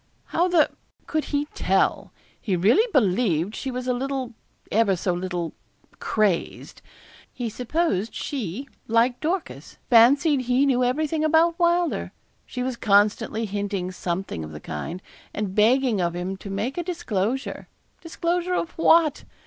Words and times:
'How 0.29 0.47
the 0.47 0.71
could 1.05 1.25
he 1.25 1.45
tell? 1.53 2.11
He 2.41 2.55
really 2.55 2.91
believed 2.91 3.53
she 3.55 3.69
was 3.69 3.85
a 3.87 3.93
little 3.93 4.33
ever 4.71 4.95
so 4.95 5.13
little 5.13 5.53
crazed. 5.99 6.81
He 7.31 7.49
supposed 7.51 8.15
she, 8.15 8.67
like 8.87 9.19
Dorcas, 9.19 9.77
fancied 9.91 10.41
he 10.45 10.65
knew 10.65 10.83
everything 10.83 11.23
about 11.23 11.59
Wylder. 11.59 12.13
She 12.47 12.63
was 12.63 12.77
constantly 12.77 13.45
hinting 13.45 13.91
something 13.91 14.43
of 14.43 14.53
the 14.53 14.59
kind; 14.59 15.03
and 15.35 15.53
begging 15.53 16.01
of 16.01 16.15
him 16.15 16.35
to 16.37 16.49
make 16.49 16.79
a 16.79 16.83
disclosure 16.83 17.67
disclosure 18.01 18.55
of 18.55 18.71
what? 18.79 19.23